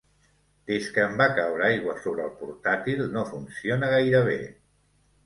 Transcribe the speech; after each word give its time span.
Des 0.69 0.85
que 0.93 1.01
em 1.09 1.11
va 1.19 1.27
caure 1.39 1.65
aigua 1.67 1.95
sobre 2.05 2.25
el 2.29 2.33
portàtil 2.39 3.05
no 3.17 3.27
funciona 3.33 3.91
gaire 3.93 4.23
bé. 4.31 4.39